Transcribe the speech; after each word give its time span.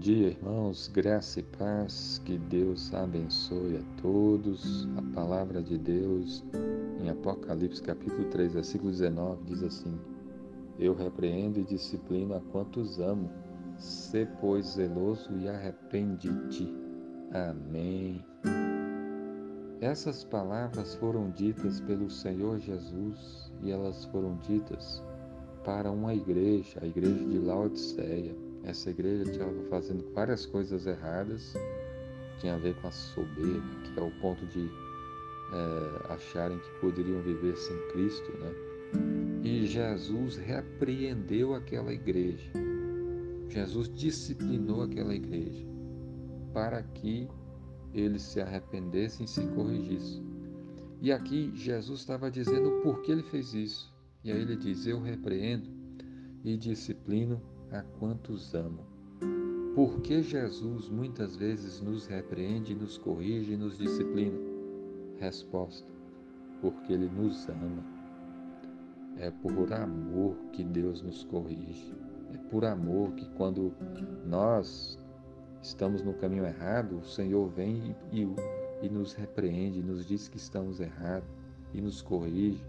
dia, 0.00 0.28
irmãos, 0.28 0.88
graça 0.88 1.40
e 1.40 1.42
paz, 1.42 2.22
que 2.24 2.38
Deus 2.38 2.92
abençoe 2.94 3.76
a 3.76 4.00
todos. 4.00 4.88
A 4.96 5.02
palavra 5.14 5.62
de 5.62 5.76
Deus 5.76 6.42
em 6.98 7.10
Apocalipse 7.10 7.82
capítulo 7.82 8.24
3, 8.30 8.54
versículo 8.54 8.90
19 8.90 9.44
diz 9.44 9.62
assim: 9.62 10.00
Eu 10.78 10.94
repreendo 10.94 11.60
e 11.60 11.64
disciplino 11.64 12.34
a 12.34 12.40
quantos 12.40 12.98
amo, 12.98 13.30
sê 13.76 14.26
pois 14.40 14.68
zeloso 14.68 15.36
e 15.36 15.46
arrepende-te. 15.46 16.74
Amém. 17.34 18.24
Essas 19.82 20.24
palavras 20.24 20.94
foram 20.94 21.30
ditas 21.30 21.78
pelo 21.78 22.08
Senhor 22.08 22.58
Jesus 22.58 23.52
e 23.62 23.70
elas 23.70 24.06
foram 24.06 24.38
ditas 24.38 25.02
para 25.62 25.90
uma 25.90 26.14
igreja, 26.14 26.78
a 26.80 26.86
igreja 26.86 27.22
de 27.26 27.38
Laodiceia 27.38 28.49
essa 28.64 28.90
igreja 28.90 29.30
estava 29.30 29.52
fazendo 29.68 30.04
várias 30.12 30.46
coisas 30.46 30.86
erradas, 30.86 31.54
tinha 32.38 32.54
a 32.54 32.58
ver 32.58 32.74
com 32.76 32.88
a 32.88 32.92
soberba, 32.92 33.80
que 33.84 33.98
é 33.98 34.02
o 34.02 34.10
ponto 34.20 34.44
de 34.46 34.68
é, 35.52 36.12
acharem 36.12 36.58
que 36.58 36.80
poderiam 36.80 37.20
viver 37.22 37.56
sem 37.56 37.76
Cristo, 37.88 38.30
né? 38.38 38.52
E 39.42 39.66
Jesus 39.66 40.36
repreendeu 40.36 41.54
aquela 41.54 41.92
igreja. 41.92 42.50
Jesus 43.48 43.88
disciplinou 43.88 44.82
aquela 44.82 45.14
igreja 45.14 45.66
para 46.52 46.82
que 46.82 47.28
eles 47.92 48.22
se 48.22 48.40
arrependessem 48.40 49.24
e 49.24 49.28
se 49.28 49.44
corrigissem. 49.48 50.24
E 51.00 51.10
aqui 51.10 51.50
Jesus 51.54 52.00
estava 52.00 52.30
dizendo 52.30 52.80
por 52.82 53.00
que 53.02 53.10
ele 53.10 53.22
fez 53.22 53.54
isso. 53.54 53.92
E 54.22 54.30
aí 54.30 54.40
ele 54.40 54.56
diz: 54.56 54.86
Eu 54.86 55.00
repreendo 55.00 55.68
e 56.44 56.56
disciplino 56.56 57.40
a 57.72 57.82
quantos 57.98 58.54
amo. 58.54 58.84
Por 59.74 60.00
que 60.00 60.22
Jesus 60.22 60.88
muitas 60.88 61.36
vezes 61.36 61.80
nos 61.80 62.06
repreende, 62.06 62.74
nos 62.74 62.98
corrige 62.98 63.52
e 63.52 63.56
nos 63.56 63.78
disciplina? 63.78 64.38
Resposta: 65.18 65.90
porque 66.60 66.92
Ele 66.92 67.08
nos 67.08 67.48
ama. 67.48 67.84
É 69.16 69.30
por 69.30 69.72
amor 69.72 70.36
que 70.52 70.64
Deus 70.64 71.02
nos 71.02 71.24
corrige. 71.24 71.94
É 72.32 72.38
por 72.50 72.64
amor 72.64 73.12
que 73.12 73.28
quando 73.30 73.72
nós 74.26 74.98
estamos 75.62 76.02
no 76.02 76.14
caminho 76.14 76.46
errado, 76.46 76.98
o 76.98 77.04
Senhor 77.04 77.48
vem 77.48 77.94
e, 78.12 78.26
e, 78.82 78.88
nos 78.88 79.14
repreende, 79.14 79.82
nos 79.82 80.06
diz 80.06 80.28
que 80.28 80.36
estamos 80.36 80.80
errados, 80.80 81.28
e 81.72 81.80
nos 81.80 82.02
corrige 82.02 82.64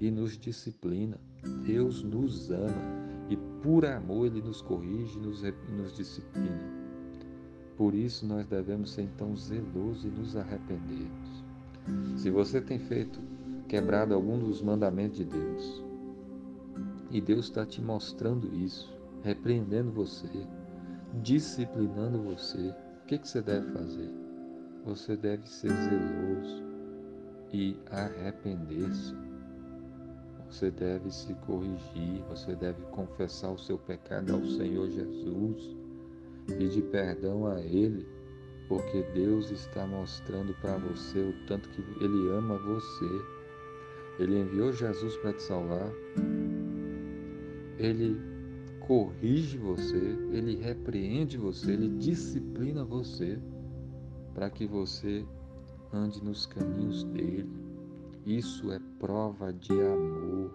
e 0.00 0.10
nos 0.10 0.38
disciplina. 0.38 1.18
Deus 1.64 2.02
nos 2.02 2.50
ama 2.50 3.09
por 3.62 3.84
amor 3.84 4.26
ele 4.26 4.42
nos 4.42 4.62
corrige 4.62 5.18
e 5.18 5.20
nos, 5.20 5.42
nos 5.42 5.94
disciplina. 5.94 6.80
Por 7.76 7.94
isso 7.94 8.26
nós 8.26 8.46
devemos 8.46 8.92
ser 8.92 9.02
então 9.02 9.34
zelosos 9.36 10.04
e 10.04 10.08
nos 10.08 10.36
arrependermos. 10.36 11.44
Se 12.16 12.30
você 12.30 12.60
tem 12.60 12.78
feito, 12.78 13.20
quebrado 13.68 14.14
algum 14.14 14.38
dos 14.38 14.60
mandamentos 14.60 15.18
de 15.18 15.24
Deus, 15.24 15.84
e 17.10 17.20
Deus 17.20 17.46
está 17.46 17.66
te 17.66 17.80
mostrando 17.80 18.54
isso, 18.54 18.96
repreendendo 19.22 19.90
você, 19.90 20.28
disciplinando 21.22 22.22
você, 22.22 22.68
o 23.02 23.06
que, 23.06 23.18
que 23.18 23.28
você 23.28 23.42
deve 23.42 23.72
fazer? 23.72 24.10
Você 24.84 25.16
deve 25.16 25.48
ser 25.48 25.70
zeloso 25.70 26.62
e 27.52 27.76
arrepender-se 27.90 29.14
você 30.50 30.68
deve 30.68 31.12
se 31.12 31.32
corrigir, 31.46 32.22
você 32.28 32.56
deve 32.56 32.82
confessar 32.90 33.52
o 33.52 33.58
seu 33.58 33.78
pecado 33.78 34.34
ao 34.34 34.44
Senhor 34.44 34.90
Jesus, 34.90 35.76
pedir 36.58 36.82
perdão 36.90 37.46
a 37.46 37.60
Ele, 37.60 38.04
porque 38.68 39.02
Deus 39.14 39.50
está 39.52 39.86
mostrando 39.86 40.52
para 40.54 40.76
você 40.76 41.20
o 41.20 41.46
tanto 41.46 41.68
que 41.68 41.80
Ele 42.02 42.30
ama 42.30 42.58
você. 42.58 43.06
Ele 44.18 44.40
enviou 44.40 44.72
Jesus 44.72 45.16
para 45.18 45.32
te 45.32 45.42
salvar, 45.42 45.90
Ele 47.78 48.20
corrige 48.80 49.56
você, 49.56 50.18
Ele 50.32 50.56
repreende 50.56 51.38
você, 51.38 51.72
Ele 51.72 51.88
disciplina 51.96 52.84
você 52.84 53.38
para 54.34 54.50
que 54.50 54.66
você 54.66 55.24
ande 55.92 56.22
nos 56.22 56.44
caminhos 56.44 57.04
dele. 57.04 57.59
Isso 58.30 58.70
é 58.70 58.78
prova 59.00 59.52
de 59.52 59.72
amor. 59.72 60.54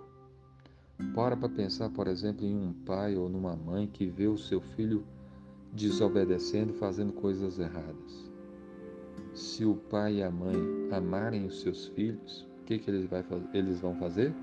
Para 1.14 1.36
para 1.36 1.50
pensar, 1.50 1.90
por 1.90 2.08
exemplo, 2.08 2.46
em 2.46 2.56
um 2.56 2.72
pai 2.72 3.18
ou 3.18 3.28
numa 3.28 3.54
mãe 3.54 3.86
que 3.86 4.06
vê 4.06 4.28
o 4.28 4.38
seu 4.38 4.62
filho 4.62 5.06
desobedecendo, 5.74 6.74
fazendo 6.76 7.12
coisas 7.12 7.60
erradas. 7.60 8.32
Se 9.34 9.66
o 9.66 9.76
pai 9.76 10.20
e 10.20 10.24
a 10.24 10.32
mãe 10.32 10.56
amarem 10.90 11.46
os 11.46 11.60
seus 11.60 11.88
filhos, 11.88 12.48
o 12.62 12.64
que, 12.64 12.80
que 12.80 12.90
eles, 12.90 13.10
vai, 13.10 13.26
eles 13.54 13.82
vão 13.82 13.94
fazer? 13.96 14.34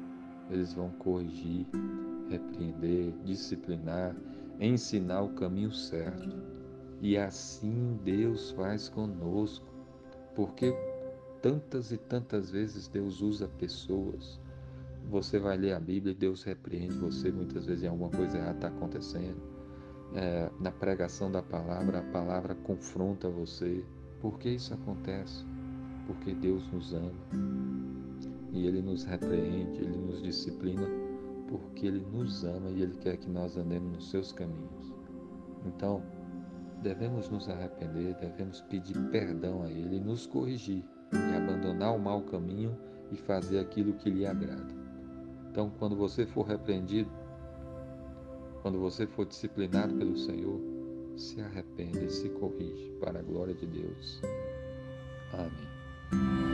Eles 0.50 0.75
vão 0.75 0.91
corrigir, 0.91 1.66
repreender, 2.28 3.15
disciplinar, 3.25 4.15
ensinar 4.60 5.22
o 5.22 5.32
caminho 5.32 5.72
certo. 5.72 6.37
E 7.00 7.16
assim 7.16 7.98
Deus 8.04 8.50
faz 8.50 8.91
conosco, 8.91 9.65
porque 10.34 10.75
tantas 11.42 11.91
e 11.91 11.98
tantas 11.98 12.50
vezes 12.50 12.88
Deus 12.88 13.20
usa 13.20 13.48
pessoas. 13.58 14.41
Você 15.10 15.38
vai 15.38 15.56
ler 15.56 15.75
a 15.75 15.80
Bíblia 15.80 16.12
e 16.12 16.16
Deus 16.16 16.44
repreende 16.44 16.97
você 16.97 17.30
muitas 17.30 17.66
vezes 17.66 17.82
em 17.82 17.88
alguma 17.88 18.10
coisa 18.10 18.38
errada 18.38 18.54
está 18.54 18.69
acontecendo. 18.69 19.42
É, 20.14 20.48
na 20.60 20.70
pregação 20.70 21.30
da 21.30 21.42
palavra, 21.42 21.98
a 21.98 22.12
palavra 22.12 22.54
confronta 22.54 23.28
você. 23.28 23.84
Por 24.20 24.38
que 24.38 24.50
isso 24.50 24.72
acontece? 24.72 25.44
Porque 26.06 26.32
Deus 26.32 26.70
nos 26.70 26.94
ama 26.94 27.12
e 28.53 28.66
Ele 28.66 28.82
nos 28.82 29.04
repreende, 29.04 29.80
Ele 29.80 29.97
nos 29.97 30.22
disciplina, 30.22 30.86
porque 31.48 31.86
Ele 31.86 32.06
nos 32.12 32.44
ama 32.44 32.70
e 32.70 32.82
Ele 32.82 32.97
quer 32.98 33.16
que 33.16 33.28
nós 33.28 33.56
andemos 33.56 33.92
nos 33.92 34.10
seus 34.10 34.30
caminhos. 34.30 34.92
Então, 35.66 36.03
devemos 36.82 37.31
nos 37.31 37.48
arrepender, 37.48 38.15
devemos 38.15 38.60
pedir 38.62 38.98
perdão 39.10 39.62
a 39.62 39.70
Ele 39.70 40.00
nos 40.00 40.26
corrigir 40.26 40.84
e 41.12 41.37
abandonar 41.37 41.94
o 41.94 41.98
mau 41.98 42.22
caminho 42.22 42.76
e 43.10 43.16
fazer 43.16 43.60
aquilo 43.60 43.94
que 43.94 44.10
lhe 44.10 44.26
agrada. 44.26 44.75
Então, 45.50 45.71
quando 45.78 45.97
você 45.97 46.26
for 46.26 46.47
repreendido, 46.47 47.10
quando 48.62 48.78
você 48.78 49.06
for 49.06 49.26
disciplinado 49.26 49.94
pelo 49.94 50.16
Senhor, 50.16 50.60
se 51.16 51.41
arrependa 51.41 52.04
e 52.04 52.10
se 52.10 52.28
corrige 52.31 52.91
para 53.00 53.21
a 53.21 53.22
glória 53.22 53.54
de 53.54 53.66
Deus. 53.66 54.22
Amém. 55.32 56.51